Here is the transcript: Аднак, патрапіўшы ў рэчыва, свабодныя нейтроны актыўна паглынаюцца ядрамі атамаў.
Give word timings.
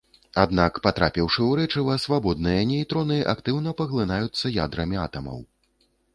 Аднак, 0.43 0.77
патрапіўшы 0.85 1.41
ў 1.49 1.59
рэчыва, 1.59 1.97
свабодныя 2.05 2.65
нейтроны 2.71 3.19
актыўна 3.35 3.75
паглынаюцца 3.83 4.53
ядрамі 4.65 5.01
атамаў. 5.05 5.39